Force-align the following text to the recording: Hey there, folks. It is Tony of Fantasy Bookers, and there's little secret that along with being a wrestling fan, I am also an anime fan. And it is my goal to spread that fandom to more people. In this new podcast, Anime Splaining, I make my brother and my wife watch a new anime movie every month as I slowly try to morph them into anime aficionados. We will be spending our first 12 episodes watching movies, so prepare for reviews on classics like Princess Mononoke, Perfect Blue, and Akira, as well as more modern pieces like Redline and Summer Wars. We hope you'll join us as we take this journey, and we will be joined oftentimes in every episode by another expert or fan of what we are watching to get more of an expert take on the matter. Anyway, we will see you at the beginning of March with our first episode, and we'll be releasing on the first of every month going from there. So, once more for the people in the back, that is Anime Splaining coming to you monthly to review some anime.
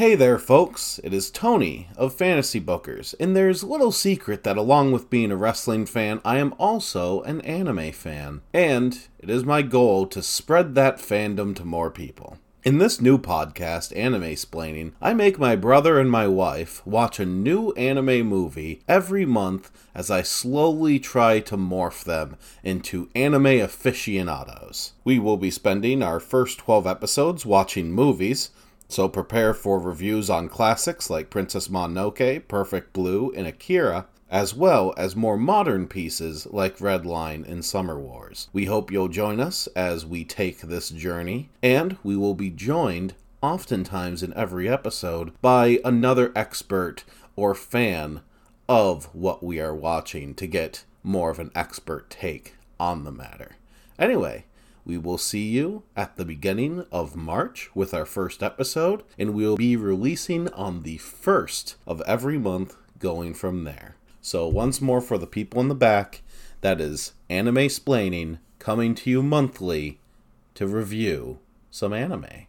Hey 0.00 0.14
there, 0.14 0.38
folks. 0.38 0.98
It 1.04 1.12
is 1.12 1.30
Tony 1.30 1.88
of 1.94 2.14
Fantasy 2.14 2.58
Bookers, 2.58 3.14
and 3.20 3.36
there's 3.36 3.62
little 3.62 3.92
secret 3.92 4.44
that 4.44 4.56
along 4.56 4.92
with 4.92 5.10
being 5.10 5.30
a 5.30 5.36
wrestling 5.36 5.84
fan, 5.84 6.22
I 6.24 6.38
am 6.38 6.54
also 6.58 7.20
an 7.24 7.42
anime 7.42 7.92
fan. 7.92 8.40
And 8.54 8.98
it 9.18 9.28
is 9.28 9.44
my 9.44 9.60
goal 9.60 10.06
to 10.06 10.22
spread 10.22 10.74
that 10.74 10.96
fandom 10.96 11.54
to 11.56 11.66
more 11.66 11.90
people. 11.90 12.38
In 12.64 12.78
this 12.78 12.98
new 12.98 13.18
podcast, 13.18 13.94
Anime 13.94 14.36
Splaining, 14.36 14.92
I 15.02 15.12
make 15.12 15.38
my 15.38 15.54
brother 15.54 16.00
and 16.00 16.10
my 16.10 16.26
wife 16.26 16.80
watch 16.86 17.20
a 17.20 17.26
new 17.26 17.72
anime 17.72 18.26
movie 18.26 18.80
every 18.88 19.26
month 19.26 19.70
as 19.94 20.10
I 20.10 20.22
slowly 20.22 20.98
try 20.98 21.40
to 21.40 21.58
morph 21.58 22.04
them 22.04 22.38
into 22.64 23.10
anime 23.14 23.60
aficionados. 23.60 24.94
We 25.04 25.18
will 25.18 25.36
be 25.36 25.50
spending 25.50 26.02
our 26.02 26.20
first 26.20 26.58
12 26.58 26.86
episodes 26.86 27.44
watching 27.44 27.92
movies, 27.92 28.48
so 28.90 29.08
prepare 29.08 29.54
for 29.54 29.78
reviews 29.78 30.28
on 30.28 30.48
classics 30.48 31.08
like 31.08 31.30
Princess 31.30 31.68
Mononoke, 31.68 32.48
Perfect 32.48 32.92
Blue, 32.92 33.32
and 33.36 33.46
Akira, 33.46 34.06
as 34.28 34.54
well 34.54 34.94
as 34.96 35.16
more 35.16 35.36
modern 35.36 35.86
pieces 35.86 36.46
like 36.50 36.78
Redline 36.78 37.48
and 37.48 37.64
Summer 37.64 37.98
Wars. 37.98 38.48
We 38.52 38.66
hope 38.66 38.90
you'll 38.90 39.08
join 39.08 39.40
us 39.40 39.66
as 39.68 40.04
we 40.06 40.24
take 40.24 40.60
this 40.60 40.90
journey, 40.90 41.50
and 41.62 41.96
we 42.02 42.16
will 42.16 42.34
be 42.34 42.50
joined 42.50 43.14
oftentimes 43.42 44.22
in 44.22 44.34
every 44.34 44.68
episode 44.68 45.32
by 45.40 45.80
another 45.84 46.32
expert 46.36 47.04
or 47.36 47.54
fan 47.54 48.20
of 48.68 49.06
what 49.14 49.42
we 49.42 49.60
are 49.60 49.74
watching 49.74 50.34
to 50.34 50.46
get 50.46 50.84
more 51.02 51.30
of 51.30 51.38
an 51.38 51.50
expert 51.54 52.10
take 52.10 52.54
on 52.78 53.04
the 53.04 53.12
matter. 53.12 53.56
Anyway, 53.98 54.44
we 54.84 54.98
will 54.98 55.18
see 55.18 55.48
you 55.48 55.82
at 55.96 56.16
the 56.16 56.24
beginning 56.24 56.86
of 56.90 57.16
March 57.16 57.70
with 57.74 57.94
our 57.94 58.06
first 58.06 58.42
episode, 58.42 59.02
and 59.18 59.34
we'll 59.34 59.56
be 59.56 59.76
releasing 59.76 60.48
on 60.48 60.82
the 60.82 60.98
first 60.98 61.76
of 61.86 62.02
every 62.06 62.38
month 62.38 62.76
going 62.98 63.34
from 63.34 63.64
there. 63.64 63.96
So, 64.20 64.46
once 64.46 64.80
more 64.80 65.00
for 65.00 65.18
the 65.18 65.26
people 65.26 65.60
in 65.60 65.68
the 65.68 65.74
back, 65.74 66.22
that 66.60 66.80
is 66.80 67.12
Anime 67.28 67.68
Splaining 67.68 68.38
coming 68.58 68.94
to 68.96 69.10
you 69.10 69.22
monthly 69.22 69.98
to 70.54 70.66
review 70.66 71.38
some 71.70 71.92
anime. 71.92 72.46